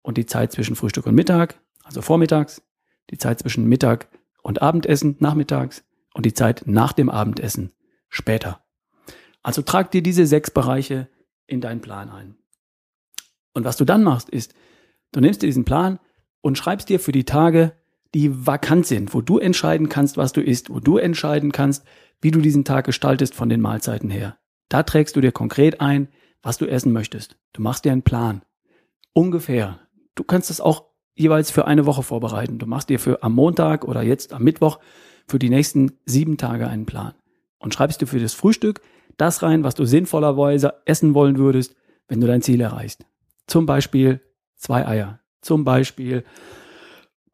und 0.03 0.17
die 0.17 0.27
Zeit 0.27 0.53
zwischen 0.53 0.75
Frühstück 0.75 1.07
und 1.07 1.15
Mittag, 1.15 1.61
also 1.85 2.01
vormittags, 2.01 2.63
die 3.11 3.19
Zeit 3.19 3.41
zwischen 3.41 3.67
Mittag 3.67 4.09
und 4.43 4.63
Abendessen, 4.63 5.17
nachmittags 5.19 5.85
und 6.15 6.25
die 6.25 6.35
Zeit 6.35 6.63
nach 6.67 6.95
dem 6.95 7.11
Abendessen, 7.11 7.73
später. 8.09 8.63
Also 9.43 9.63
trag 9.63 9.91
dir 9.91 10.03
diese 10.03 10.27
sechs 10.27 10.51
Bereiche 10.51 11.09
in 11.47 11.61
deinen 11.61 11.81
Plan 11.81 12.11
ein. 12.11 12.37
Und 13.55 13.65
was 13.65 13.77
du 13.77 13.85
dann 13.85 14.05
machst, 14.05 14.29
ist, 14.29 14.55
du 15.13 15.21
nimmst 15.21 15.43
dir 15.43 15.47
diesen 15.47 15.65
Plan 15.65 15.99
und 16.41 16.59
schreibst 16.59 16.89
dir 16.89 17.01
für 17.01 17.13
die 17.13 17.25
Tage, 17.25 17.73
die 18.15 18.47
vakant 18.47 18.87
sind, 18.87 19.15
wo 19.15 19.21
du 19.21 19.39
entscheiden 19.39 19.89
kannst, 19.89 20.17
was 20.17 20.33
du 20.33 20.41
isst, 20.41 20.71
wo 20.71 20.81
du 20.81 20.99
entscheiden 20.99 21.53
kannst, 21.53 21.85
wie 22.21 22.31
du 22.31 22.41
diesen 22.41 22.65
Tag 22.65 22.87
gestaltest 22.87 23.35
von 23.35 23.49
den 23.49 23.61
Mahlzeiten 23.61 24.11
her. 24.11 24.39
Da 24.69 24.83
trägst 24.83 25.17
du 25.17 25.21
dir 25.21 25.33
konkret 25.33 25.81
ein, 25.81 26.09
was 26.43 26.59
du 26.59 26.67
essen 26.67 26.93
möchtest. 26.93 27.37
Du 27.53 27.63
machst 27.63 27.85
dir 27.85 27.93
einen 27.93 28.03
Plan. 28.03 28.43
Ungefähr. 29.13 29.81
Du 30.15 30.25
kannst 30.25 30.51
das 30.51 30.61
auch 30.61 30.87
jeweils 31.15 31.51
für 31.51 31.67
eine 31.67 31.87
Woche 31.87 32.03
vorbereiten. 32.03 32.59
Du 32.59 32.67
machst 32.67 32.89
dir 32.89 32.99
für 32.99 33.23
am 33.23 33.35
Montag 33.35 33.85
oder 33.85 34.03
jetzt 34.03 34.33
am 34.33 34.43
Mittwoch 34.43 34.79
für 35.27 35.39
die 35.39 35.51
nächsten 35.51 35.93
sieben 36.07 36.37
Tage 36.37 36.69
einen 36.69 36.87
Plan. 36.87 37.15
Und 37.59 37.75
schreibst 37.75 38.01
du 38.01 38.07
für 38.07 38.19
das 38.19 38.35
Frühstück 38.35 38.81
das 39.21 39.43
rein, 39.43 39.65
was 39.65 39.75
du 39.75 39.85
sinnvollerweise 39.85 40.75
essen 40.85 41.15
wollen 41.15 41.39
würdest, 41.39 41.75
wenn 42.09 42.21
du 42.21 42.27
dein 42.27 42.43
Ziel 42.43 42.61
erreichst. 42.61 43.05
Zum 43.47 43.67
Beispiel 43.67 44.21
zwei 44.57 44.87
Eier. 44.87 45.21
Zum 45.41 45.65
Beispiel 45.65 46.25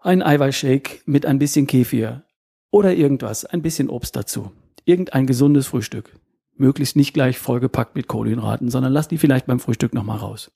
ein 0.00 0.22
Eiweißshake 0.22 1.02
mit 1.06 1.26
ein 1.26 1.38
bisschen 1.38 1.66
Kefir. 1.66 2.24
Oder 2.70 2.94
irgendwas, 2.94 3.44
ein 3.44 3.62
bisschen 3.62 3.88
Obst 3.88 4.16
dazu 4.16 4.52
irgendein 4.86 5.26
gesundes 5.26 5.66
Frühstück. 5.66 6.14
möglichst 6.58 6.96
nicht 6.96 7.12
gleich 7.12 7.38
vollgepackt 7.38 7.94
mit 7.96 8.08
Kohlenhydraten, 8.08 8.70
sondern 8.70 8.90
lass 8.90 9.08
die 9.08 9.18
vielleicht 9.18 9.44
beim 9.44 9.60
Frühstück 9.60 9.92
nochmal 9.92 10.16
raus. 10.16 10.50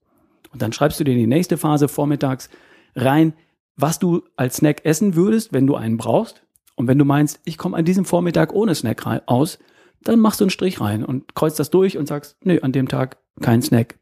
Und 0.50 0.62
dann 0.62 0.72
schreibst 0.72 0.98
du 0.98 1.04
dir 1.04 1.12
in 1.12 1.18
die 1.18 1.26
nächste 1.26 1.58
Phase 1.58 1.88
vormittags 1.88 2.48
rein, 2.96 3.34
was 3.76 3.98
du 3.98 4.22
als 4.34 4.56
Snack 4.56 4.86
essen 4.86 5.14
würdest, 5.14 5.52
wenn 5.52 5.66
du 5.66 5.74
einen 5.74 5.98
brauchst. 5.98 6.42
Und 6.74 6.86
wenn 6.86 6.96
du 6.96 7.04
meinst, 7.04 7.40
ich 7.44 7.58
komme 7.58 7.76
an 7.76 7.84
diesem 7.84 8.06
Vormittag 8.06 8.54
ohne 8.54 8.74
Snack 8.74 9.04
aus, 9.26 9.58
dann 10.02 10.20
machst 10.20 10.40
du 10.40 10.44
einen 10.44 10.50
Strich 10.50 10.80
rein 10.80 11.04
und 11.04 11.34
kreuzt 11.34 11.58
das 11.58 11.70
durch 11.70 11.98
und 11.98 12.06
sagst, 12.06 12.36
nö, 12.42 12.58
an 12.62 12.72
dem 12.72 12.88
Tag 12.88 13.18
kein 13.40 13.62
Snack. 13.62 13.98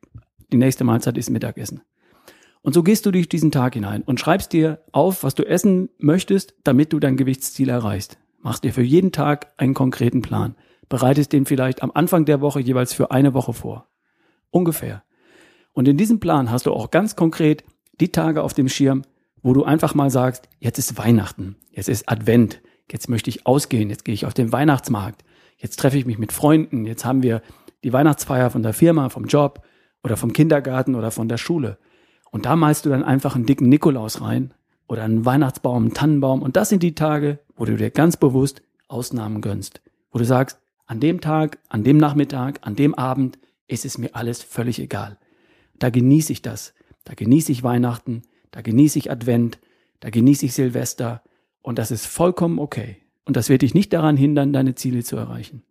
Die 0.52 0.56
nächste 0.56 0.84
Mahlzeit 0.84 1.18
ist 1.18 1.30
Mittagessen. 1.30 1.82
Und 2.62 2.74
so 2.74 2.82
gehst 2.82 3.06
du 3.06 3.10
durch 3.10 3.28
diesen 3.28 3.50
Tag 3.50 3.74
hinein 3.74 4.02
und 4.02 4.20
schreibst 4.20 4.52
dir 4.52 4.82
auf, 4.92 5.22
was 5.22 5.34
du 5.34 5.46
essen 5.46 5.88
möchtest, 5.98 6.54
damit 6.64 6.92
du 6.92 6.98
dein 6.98 7.16
Gewichtsziel 7.16 7.68
erreichst. 7.68 8.18
Machst 8.40 8.64
dir 8.64 8.72
für 8.72 8.82
jeden 8.82 9.12
Tag 9.12 9.52
einen 9.56 9.74
konkreten 9.74 10.22
Plan. 10.22 10.54
Bereitest 10.88 11.32
den 11.32 11.46
vielleicht 11.46 11.82
am 11.82 11.92
Anfang 11.94 12.24
der 12.24 12.40
Woche 12.40 12.60
jeweils 12.60 12.92
für 12.92 13.10
eine 13.10 13.34
Woche 13.34 13.52
vor. 13.52 13.88
Ungefähr. 14.50 15.02
Und 15.72 15.86
in 15.86 15.96
diesem 15.96 16.18
Plan 16.20 16.50
hast 16.50 16.66
du 16.66 16.72
auch 16.72 16.90
ganz 16.90 17.14
konkret 17.14 17.64
die 18.00 18.10
Tage 18.10 18.42
auf 18.42 18.54
dem 18.54 18.68
Schirm, 18.68 19.02
wo 19.42 19.52
du 19.52 19.64
einfach 19.64 19.94
mal 19.94 20.10
sagst, 20.10 20.48
jetzt 20.58 20.78
ist 20.78 20.98
Weihnachten, 20.98 21.56
jetzt 21.70 21.88
ist 21.88 22.08
Advent, 22.08 22.60
jetzt 22.90 23.08
möchte 23.08 23.30
ich 23.30 23.46
ausgehen, 23.46 23.90
jetzt 23.90 24.04
gehe 24.04 24.14
ich 24.14 24.26
auf 24.26 24.34
den 24.34 24.52
Weihnachtsmarkt, 24.52 25.24
jetzt 25.58 25.78
treffe 25.78 25.98
ich 25.98 26.06
mich 26.06 26.18
mit 26.18 26.32
Freunden, 26.32 26.86
jetzt 26.86 27.04
haben 27.04 27.22
wir 27.22 27.42
die 27.84 27.92
Weihnachtsfeier 27.92 28.50
von 28.50 28.62
der 28.62 28.72
Firma, 28.72 29.08
vom 29.08 29.26
Job 29.26 29.62
oder 30.02 30.16
vom 30.16 30.32
Kindergarten 30.32 30.94
oder 30.94 31.10
von 31.10 31.28
der 31.28 31.36
Schule. 31.36 31.78
Und 32.30 32.46
da 32.46 32.56
malst 32.56 32.86
du 32.86 32.90
dann 32.90 33.04
einfach 33.04 33.34
einen 33.34 33.46
dicken 33.46 33.68
Nikolaus 33.68 34.20
rein 34.20 34.54
oder 34.86 35.02
einen 35.02 35.24
Weihnachtsbaum, 35.24 35.84
einen 35.84 35.94
Tannenbaum. 35.94 36.42
Und 36.42 36.56
das 36.56 36.68
sind 36.68 36.82
die 36.82 36.94
Tage, 36.94 37.38
wo 37.56 37.64
du 37.64 37.76
dir 37.76 37.90
ganz 37.90 38.16
bewusst 38.16 38.62
Ausnahmen 38.88 39.40
gönnst. 39.40 39.80
Wo 40.10 40.18
du 40.18 40.24
sagst, 40.24 40.58
an 40.86 41.00
dem 41.00 41.20
Tag, 41.20 41.58
an 41.68 41.84
dem 41.84 41.98
Nachmittag, 41.98 42.60
an 42.62 42.74
dem 42.74 42.94
Abend 42.94 43.38
ist 43.66 43.84
es 43.84 43.98
mir 43.98 44.14
alles 44.14 44.42
völlig 44.42 44.78
egal. 44.78 45.18
Da 45.78 45.90
genieße 45.90 46.32
ich 46.32 46.42
das. 46.42 46.74
Da 47.04 47.14
genieße 47.14 47.52
ich 47.52 47.62
Weihnachten. 47.62 48.22
Da 48.50 48.62
genieße 48.62 48.98
ich 48.98 49.10
Advent. 49.10 49.58
Da 50.00 50.10
genieße 50.10 50.46
ich 50.46 50.54
Silvester. 50.54 51.22
Und 51.60 51.78
das 51.78 51.90
ist 51.90 52.06
vollkommen 52.06 52.58
okay. 52.58 52.96
Und 53.28 53.36
das 53.36 53.50
wird 53.50 53.60
dich 53.60 53.74
nicht 53.74 53.92
daran 53.92 54.16
hindern, 54.16 54.54
deine 54.54 54.74
Ziele 54.74 55.04
zu 55.04 55.14
erreichen. 55.14 55.62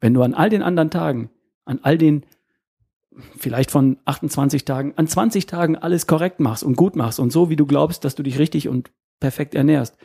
Wenn 0.00 0.14
du 0.14 0.22
an 0.22 0.34
all 0.34 0.50
den 0.50 0.62
anderen 0.62 0.90
Tagen, 0.90 1.30
an 1.64 1.78
all 1.82 1.96
den 1.96 2.26
vielleicht 3.36 3.70
von 3.70 3.98
28 4.04 4.64
Tagen 4.64 4.94
an 4.96 5.06
20 5.06 5.46
Tagen 5.46 5.76
alles 5.76 6.08
korrekt 6.08 6.40
machst 6.40 6.64
und 6.64 6.76
gut 6.76 6.96
machst 6.96 7.20
und 7.20 7.30
so, 7.30 7.50
wie 7.50 7.56
du 7.56 7.66
glaubst, 7.66 8.04
dass 8.04 8.16
du 8.16 8.24
dich 8.24 8.40
richtig 8.40 8.66
und 8.66 8.90
perfekt 9.20 9.54
ernährst, 9.54 9.96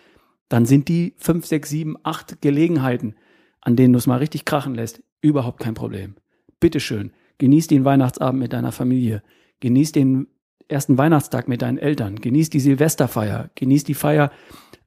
dann 0.50 0.68
sind 0.68 0.88
die 0.88 1.16
5, 1.18 1.44
6, 1.48 1.68
7, 1.68 1.98
8 2.04 2.44
Gelegenheiten, 2.44 3.16
an 3.60 3.76
denen 3.76 3.94
du 3.94 3.98
es 3.98 4.06
mal 4.06 4.20
richtig 4.20 4.46
krachen 4.46 4.76
lässt, 4.76 5.02
überhaupt 5.20 5.62
kein 5.62 5.74
Problem. 5.74 6.14
Bitteschön, 6.60 7.12
genieß 7.40 7.66
den 7.66 7.86
Weihnachtsabend 7.86 8.40
mit 8.40 8.54
deiner 8.54 8.72
Familie, 8.72 9.24
genieß 9.62 9.94
den 9.94 10.28
ersten 10.68 10.98
Weihnachtstag 10.98 11.48
mit 11.48 11.62
deinen 11.62 11.78
Eltern, 11.78 12.16
genieß 12.16 12.50
die 12.50 12.60
Silvesterfeier, 12.60 13.50
genieß 13.56 13.84
die 13.84 13.94
Feier 13.94 14.32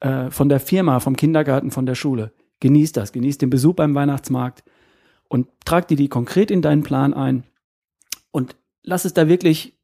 äh, 0.01 0.31
von 0.31 0.49
der 0.49 0.61
Firma, 0.61 1.01
vom 1.01 1.17
Kindergarten, 1.17 1.71
von 1.71 1.87
der 1.87 1.95
Schule. 1.95 2.33
Genieß 2.61 2.93
das, 2.93 3.13
genieß 3.13 3.39
den 3.39 3.51
Besuch 3.51 3.75
beim 3.75 3.95
Weihnachtsmarkt 3.95 4.65
und 5.29 5.49
trag 5.65 5.89
dir 5.89 5.97
die 5.97 6.09
konkret 6.09 6.51
in 6.51 6.63
deinen 6.63 6.83
Plan 6.83 7.13
ein 7.13 7.45
und 8.31 8.57
lass 8.83 9.05
es 9.05 9.15
da 9.15 9.29
wirklich 9.29 9.79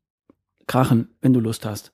krachen, 0.66 1.08
wenn 1.20 1.32
du 1.32 1.40
Lust 1.40 1.66
hast. 1.66 1.92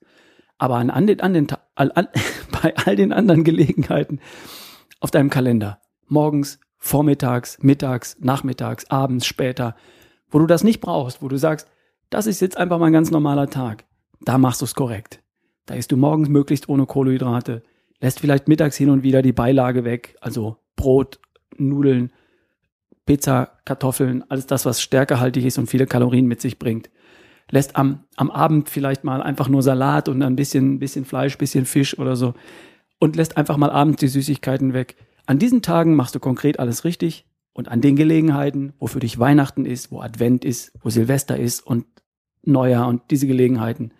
Aber 0.57 0.75
an, 0.75 0.89
an 0.89 1.07
den, 1.07 1.21
an 1.21 1.33
den, 1.33 1.47
an, 1.75 1.91
bei 2.51 2.75
all 2.77 2.95
den 2.95 3.13
anderen 3.13 3.43
Gelegenheiten 3.43 4.19
auf 4.99 5.11
deinem 5.11 5.29
Kalender, 5.29 5.81
morgens, 6.07 6.59
vormittags, 6.77 7.59
mittags, 7.61 8.17
nachmittags, 8.19 8.89
abends, 8.89 9.25
später, 9.25 9.75
wo 10.29 10.39
du 10.39 10.45
das 10.45 10.63
nicht 10.63 10.81
brauchst, 10.81 11.21
wo 11.21 11.27
du 11.27 11.37
sagst, 11.37 11.67
das 12.09 12.25
ist 12.25 12.39
jetzt 12.39 12.57
einfach 12.57 12.79
mal 12.79 12.87
ein 12.87 12.93
ganz 12.93 13.11
normaler 13.11 13.49
Tag, 13.49 13.85
da 14.21 14.37
machst 14.37 14.61
du 14.61 14.65
es 14.65 14.75
korrekt. 14.75 15.21
Da 15.65 15.75
isst 15.75 15.91
du 15.91 15.97
morgens 15.97 16.29
möglichst 16.29 16.67
ohne 16.67 16.85
Kohlenhydrate, 16.85 17.63
lässt 18.01 18.19
vielleicht 18.19 18.47
mittags 18.47 18.75
hin 18.75 18.89
und 18.89 19.03
wieder 19.03 19.21
die 19.21 19.33
Beilage 19.33 19.83
weg, 19.83 20.15
also 20.21 20.57
Brot, 20.75 21.19
Nudeln, 21.57 22.11
Pizza, 23.05 23.59
Kartoffeln, 23.65 24.23
alles 24.29 24.45
das, 24.45 24.65
was 24.65 24.81
stärkehaltig 24.81 25.45
ist 25.45 25.57
und 25.57 25.67
viele 25.67 25.87
Kalorien 25.87 26.27
mit 26.27 26.41
sich 26.41 26.59
bringt. 26.59 26.89
Lässt 27.49 27.75
am, 27.75 28.03
am 28.15 28.29
Abend 28.29 28.69
vielleicht 28.69 29.03
mal 29.03 29.21
einfach 29.21 29.49
nur 29.49 29.63
Salat 29.63 30.07
und 30.07 30.21
ein 30.21 30.35
bisschen, 30.35 30.79
bisschen 30.79 31.05
Fleisch, 31.05 31.37
bisschen 31.37 31.65
Fisch 31.65 31.97
oder 31.97 32.15
so. 32.15 32.35
Und 32.99 33.15
lässt 33.15 33.37
einfach 33.37 33.57
mal 33.57 33.71
abends 33.71 33.99
die 33.99 34.07
Süßigkeiten 34.07 34.73
weg. 34.73 34.95
An 35.25 35.39
diesen 35.39 35.61
Tagen 35.61 35.95
machst 35.95 36.13
du 36.13 36.19
konkret 36.19 36.59
alles 36.59 36.83
richtig. 36.83 37.25
Und 37.53 37.67
an 37.67 37.81
den 37.81 37.95
Gelegenheiten, 37.95 38.73
wo 38.77 38.87
für 38.87 38.99
dich 38.99 39.17
Weihnachten 39.17 39.65
ist, 39.65 39.91
wo 39.91 40.01
Advent 40.01 40.45
ist, 40.45 40.71
wo 40.81 40.89
Silvester 40.89 41.37
ist 41.37 41.65
und 41.65 41.85
Neujahr 42.43 42.87
und 42.87 43.01
diese 43.09 43.25
Gelegenheiten, 43.25 43.91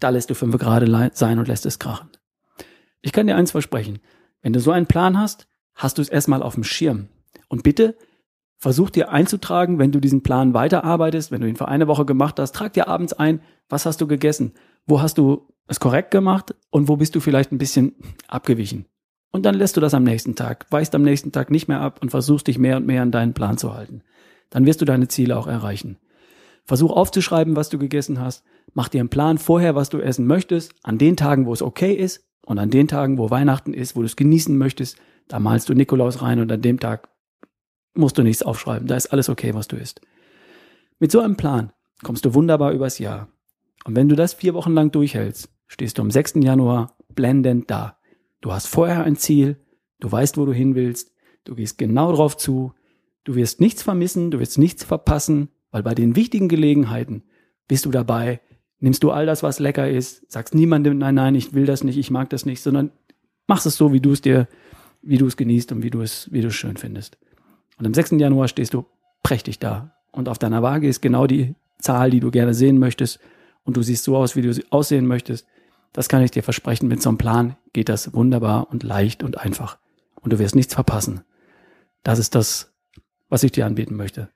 da 0.00 0.10
lässt 0.10 0.30
du 0.30 0.34
fünf 0.34 0.58
gerade 0.58 1.10
sein 1.14 1.38
und 1.38 1.48
lässt 1.48 1.66
es 1.66 1.78
krachen. 1.78 2.10
Ich 3.00 3.12
kann 3.12 3.26
dir 3.26 3.36
eins 3.36 3.50
versprechen. 3.50 4.00
Wenn 4.42 4.52
du 4.52 4.60
so 4.60 4.70
einen 4.70 4.86
Plan 4.86 5.18
hast, 5.18 5.46
hast 5.74 5.98
du 5.98 6.02
es 6.02 6.08
erstmal 6.08 6.42
auf 6.42 6.54
dem 6.54 6.64
Schirm. 6.64 7.08
Und 7.48 7.62
bitte 7.62 7.96
Versuch 8.64 8.88
dir 8.88 9.10
einzutragen, 9.10 9.78
wenn 9.78 9.92
du 9.92 10.00
diesen 10.00 10.22
Plan 10.22 10.54
weiterarbeitest, 10.54 11.30
wenn 11.30 11.42
du 11.42 11.46
ihn 11.46 11.56
für 11.56 11.68
eine 11.68 11.86
Woche 11.86 12.06
gemacht 12.06 12.38
hast, 12.38 12.54
trag 12.54 12.72
dir 12.72 12.88
abends 12.88 13.12
ein, 13.12 13.40
was 13.68 13.84
hast 13.84 14.00
du 14.00 14.06
gegessen? 14.06 14.54
Wo 14.86 15.02
hast 15.02 15.18
du 15.18 15.48
es 15.66 15.80
korrekt 15.80 16.10
gemacht 16.10 16.54
und 16.70 16.88
wo 16.88 16.96
bist 16.96 17.14
du 17.14 17.20
vielleicht 17.20 17.52
ein 17.52 17.58
bisschen 17.58 17.94
abgewichen? 18.26 18.86
Und 19.32 19.44
dann 19.44 19.54
lässt 19.54 19.76
du 19.76 19.82
das 19.82 19.92
am 19.92 20.04
nächsten 20.04 20.34
Tag, 20.34 20.64
weichst 20.70 20.94
am 20.94 21.02
nächsten 21.02 21.30
Tag 21.30 21.50
nicht 21.50 21.68
mehr 21.68 21.82
ab 21.82 21.98
und 22.00 22.08
versuchst 22.08 22.46
dich 22.46 22.56
mehr 22.56 22.78
und 22.78 22.86
mehr 22.86 23.02
an 23.02 23.10
deinen 23.10 23.34
Plan 23.34 23.58
zu 23.58 23.74
halten. 23.74 24.02
Dann 24.48 24.64
wirst 24.64 24.80
du 24.80 24.86
deine 24.86 25.08
Ziele 25.08 25.36
auch 25.36 25.46
erreichen. 25.46 25.98
Versuch 26.64 26.90
aufzuschreiben, 26.90 27.56
was 27.56 27.68
du 27.68 27.78
gegessen 27.78 28.20
hast. 28.20 28.44
Mach 28.72 28.88
dir 28.88 29.00
einen 29.00 29.10
Plan 29.10 29.38
vorher, 29.38 29.74
was 29.74 29.90
du 29.90 30.00
essen 30.00 30.26
möchtest, 30.26 30.74
an 30.82 30.98
den 30.98 31.16
Tagen, 31.16 31.46
wo 31.46 31.52
es 31.52 31.62
okay 31.62 31.92
ist 31.92 32.24
und 32.42 32.58
an 32.58 32.70
den 32.70 32.88
Tagen, 32.88 33.18
wo 33.18 33.30
Weihnachten 33.30 33.74
ist, 33.74 33.96
wo 33.96 34.00
du 34.00 34.06
es 34.06 34.16
genießen 34.16 34.56
möchtest. 34.56 34.96
Da 35.28 35.38
malst 35.40 35.68
du 35.68 35.74
Nikolaus 35.74 36.22
rein 36.22 36.40
und 36.40 36.50
an 36.50 36.62
dem 36.62 36.80
Tag 36.80 37.08
musst 37.94 38.18
du 38.18 38.22
nichts 38.22 38.42
aufschreiben. 38.42 38.86
Da 38.88 38.96
ist 38.96 39.12
alles 39.12 39.28
okay, 39.28 39.54
was 39.54 39.68
du 39.68 39.76
isst. 39.76 40.00
Mit 40.98 41.12
so 41.12 41.20
einem 41.20 41.36
Plan 41.36 41.72
kommst 42.02 42.24
du 42.24 42.34
wunderbar 42.34 42.72
übers 42.72 42.98
Jahr. 42.98 43.28
Und 43.84 43.96
wenn 43.96 44.08
du 44.08 44.16
das 44.16 44.34
vier 44.34 44.54
Wochen 44.54 44.72
lang 44.72 44.90
durchhältst, 44.90 45.50
stehst 45.66 45.98
du 45.98 46.02
am 46.02 46.10
6. 46.10 46.34
Januar 46.36 46.96
blendend 47.14 47.70
da. 47.70 47.98
Du 48.40 48.52
hast 48.52 48.66
vorher 48.66 49.04
ein 49.04 49.16
Ziel, 49.16 49.56
du 50.00 50.10
weißt, 50.10 50.36
wo 50.36 50.46
du 50.46 50.52
hin 50.52 50.74
willst, 50.74 51.12
du 51.44 51.54
gehst 51.54 51.78
genau 51.78 52.12
drauf 52.12 52.36
zu, 52.36 52.72
du 53.24 53.34
wirst 53.34 53.60
nichts 53.60 53.82
vermissen, 53.82 54.30
du 54.30 54.38
wirst 54.38 54.58
nichts 54.58 54.84
verpassen, 54.84 55.48
weil 55.74 55.82
bei 55.82 55.96
den 55.96 56.14
wichtigen 56.14 56.46
Gelegenheiten 56.46 57.24
bist 57.66 57.84
du 57.84 57.90
dabei, 57.90 58.40
nimmst 58.78 59.02
du 59.02 59.10
all 59.10 59.26
das, 59.26 59.42
was 59.42 59.58
lecker 59.58 59.90
ist, 59.90 60.30
sagst 60.30 60.54
niemandem, 60.54 60.98
nein, 60.98 61.16
nein, 61.16 61.34
ich 61.34 61.52
will 61.52 61.66
das 61.66 61.82
nicht, 61.82 61.98
ich 61.98 62.12
mag 62.12 62.30
das 62.30 62.46
nicht, 62.46 62.62
sondern 62.62 62.92
machst 63.48 63.66
es 63.66 63.76
so, 63.76 63.92
wie 63.92 63.98
du 63.98 64.12
es 64.12 64.20
dir, 64.20 64.46
wie 65.02 65.18
du 65.18 65.26
es 65.26 65.36
genießt 65.36 65.72
und 65.72 65.82
wie 65.82 65.90
du 65.90 66.00
es, 66.00 66.30
wie 66.30 66.42
du 66.42 66.46
es 66.46 66.54
schön 66.54 66.76
findest. 66.76 67.18
Und 67.76 67.86
am 67.86 67.92
6. 67.92 68.12
Januar 68.12 68.46
stehst 68.46 68.72
du 68.72 68.86
prächtig 69.24 69.58
da. 69.58 69.96
Und 70.12 70.28
auf 70.28 70.38
deiner 70.38 70.62
Waage 70.62 70.86
ist 70.86 71.02
genau 71.02 71.26
die 71.26 71.56
Zahl, 71.80 72.10
die 72.10 72.20
du 72.20 72.30
gerne 72.30 72.54
sehen 72.54 72.78
möchtest. 72.78 73.18
Und 73.64 73.76
du 73.76 73.82
siehst 73.82 74.04
so 74.04 74.16
aus, 74.16 74.36
wie 74.36 74.42
du 74.42 74.54
aussehen 74.70 75.08
möchtest. 75.08 75.44
Das 75.92 76.08
kann 76.08 76.22
ich 76.22 76.30
dir 76.30 76.44
versprechen. 76.44 76.86
Mit 76.86 77.02
so 77.02 77.08
einem 77.08 77.18
Plan 77.18 77.56
geht 77.72 77.88
das 77.88 78.14
wunderbar 78.14 78.70
und 78.70 78.84
leicht 78.84 79.24
und 79.24 79.38
einfach. 79.38 79.78
Und 80.20 80.32
du 80.32 80.38
wirst 80.38 80.54
nichts 80.54 80.72
verpassen. 80.72 81.22
Das 82.04 82.20
ist 82.20 82.36
das, 82.36 82.72
was 83.28 83.42
ich 83.42 83.50
dir 83.50 83.66
anbieten 83.66 83.96
möchte. 83.96 84.30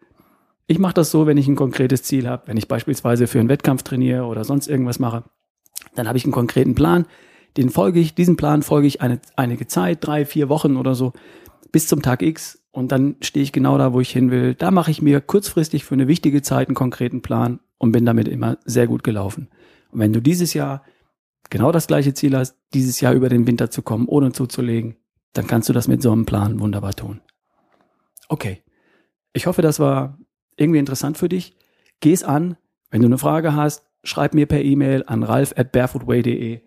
Ich 0.70 0.78
mache 0.78 0.94
das 0.94 1.10
so, 1.10 1.26
wenn 1.26 1.38
ich 1.38 1.48
ein 1.48 1.56
konkretes 1.56 2.02
Ziel 2.02 2.28
habe, 2.28 2.46
wenn 2.46 2.58
ich 2.58 2.68
beispielsweise 2.68 3.26
für 3.26 3.40
einen 3.40 3.48
Wettkampf 3.48 3.82
trainiere 3.82 4.24
oder 4.24 4.44
sonst 4.44 4.68
irgendwas 4.68 4.98
mache, 4.98 5.24
dann 5.94 6.06
habe 6.06 6.18
ich 6.18 6.24
einen 6.24 6.32
konkreten 6.32 6.74
Plan, 6.74 7.06
den 7.56 7.70
folge 7.70 7.98
ich, 8.00 8.14
diesen 8.14 8.36
Plan 8.36 8.62
folge 8.62 8.86
ich 8.86 9.00
eine, 9.00 9.18
einige 9.34 9.66
Zeit, 9.66 10.06
drei, 10.06 10.26
vier 10.26 10.50
Wochen 10.50 10.76
oder 10.76 10.94
so, 10.94 11.14
bis 11.72 11.88
zum 11.88 12.02
Tag 12.02 12.20
X 12.20 12.62
und 12.70 12.92
dann 12.92 13.16
stehe 13.22 13.42
ich 13.42 13.52
genau 13.52 13.78
da, 13.78 13.94
wo 13.94 14.00
ich 14.00 14.10
hin 14.10 14.30
will. 14.30 14.54
Da 14.54 14.70
mache 14.70 14.90
ich 14.90 15.00
mir 15.00 15.22
kurzfristig 15.22 15.84
für 15.84 15.94
eine 15.94 16.06
wichtige 16.06 16.42
Zeit 16.42 16.68
einen 16.68 16.74
konkreten 16.74 17.22
Plan 17.22 17.60
und 17.78 17.92
bin 17.92 18.04
damit 18.04 18.28
immer 18.28 18.58
sehr 18.66 18.86
gut 18.86 19.02
gelaufen. 19.02 19.48
Und 19.90 20.00
wenn 20.00 20.12
du 20.12 20.20
dieses 20.20 20.52
Jahr 20.52 20.84
genau 21.48 21.72
das 21.72 21.86
gleiche 21.86 22.12
Ziel 22.12 22.36
hast, 22.36 22.58
dieses 22.74 23.00
Jahr 23.00 23.14
über 23.14 23.30
den 23.30 23.46
Winter 23.46 23.70
zu 23.70 23.80
kommen, 23.80 24.06
ohne 24.06 24.32
zuzulegen, 24.32 24.96
dann 25.32 25.46
kannst 25.46 25.70
du 25.70 25.72
das 25.72 25.88
mit 25.88 26.02
so 26.02 26.12
einem 26.12 26.26
Plan 26.26 26.60
wunderbar 26.60 26.94
tun. 26.94 27.22
Okay. 28.28 28.62
Ich 29.32 29.46
hoffe, 29.46 29.62
das 29.62 29.80
war 29.80 30.18
irgendwie 30.58 30.78
interessant 30.78 31.18
für 31.18 31.28
dich. 31.28 31.56
Geh 32.00 32.12
es 32.12 32.24
an. 32.24 32.56
Wenn 32.90 33.02
du 33.02 33.06
eine 33.06 33.18
Frage 33.18 33.54
hast, 33.54 33.84
schreib 34.02 34.34
mir 34.34 34.46
per 34.46 34.62
E-Mail 34.62 35.04
an 35.06 35.22
ralf 35.22 35.54
at 35.56 35.72
barefootway.de 35.72 36.60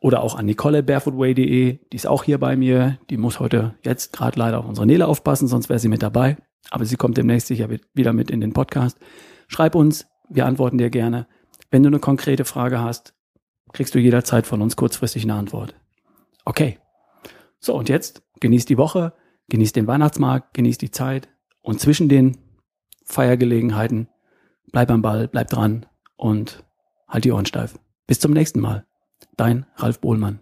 oder 0.00 0.22
auch 0.22 0.34
an 0.34 0.44
Nicole 0.44 0.82
barefootway.de, 0.82 1.78
die 1.90 1.96
ist 1.96 2.06
auch 2.06 2.24
hier 2.24 2.38
bei 2.38 2.56
mir. 2.56 2.98
Die 3.08 3.16
muss 3.16 3.40
heute 3.40 3.74
jetzt 3.82 4.12
gerade 4.12 4.38
leider 4.38 4.58
auf 4.58 4.66
unsere 4.66 4.86
Nele 4.86 5.06
aufpassen, 5.06 5.48
sonst 5.48 5.70
wäre 5.70 5.78
sie 5.78 5.88
mit 5.88 6.02
dabei. 6.02 6.36
Aber 6.70 6.84
sie 6.84 6.96
kommt 6.96 7.16
demnächst 7.16 7.46
sicher 7.46 7.68
wieder 7.94 8.12
mit 8.12 8.30
in 8.30 8.40
den 8.40 8.52
Podcast. 8.52 8.98
Schreib 9.48 9.74
uns, 9.74 10.06
wir 10.28 10.44
antworten 10.44 10.78
dir 10.78 10.90
gerne. 10.90 11.26
Wenn 11.70 11.82
du 11.82 11.88
eine 11.88 12.00
konkrete 12.00 12.44
Frage 12.44 12.80
hast, 12.80 13.14
kriegst 13.72 13.94
du 13.94 13.98
jederzeit 13.98 14.46
von 14.46 14.60
uns 14.60 14.76
kurzfristig 14.76 15.22
eine 15.22 15.34
Antwort. 15.34 15.74
Okay. 16.44 16.78
So, 17.58 17.74
und 17.74 17.88
jetzt 17.88 18.22
genießt 18.40 18.68
die 18.68 18.76
Woche, 18.76 19.14
genießt 19.48 19.74
den 19.74 19.86
Weihnachtsmarkt, 19.86 20.52
genießt 20.52 20.82
die 20.82 20.90
Zeit 20.90 21.28
und 21.62 21.80
zwischen 21.80 22.10
den 22.10 22.36
Feiergelegenheiten. 23.04 24.08
Bleib 24.72 24.90
am 24.90 25.02
Ball, 25.02 25.28
bleib 25.28 25.48
dran 25.48 25.86
und 26.16 26.64
halt 27.08 27.24
die 27.24 27.32
Ohren 27.32 27.46
steif. 27.46 27.78
Bis 28.06 28.18
zum 28.18 28.32
nächsten 28.32 28.60
Mal. 28.60 28.84
Dein 29.36 29.66
Ralf 29.76 30.00
Bohlmann. 30.00 30.38